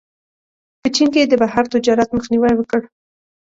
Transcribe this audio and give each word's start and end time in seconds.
په 0.81 0.87
چین 0.95 1.07
کې 1.13 1.19
یې 1.21 1.29
د 1.29 1.33
بهر 1.41 1.63
تجارت 1.73 2.09
مخنیوی 2.17 2.53
وکړ. 2.55 2.81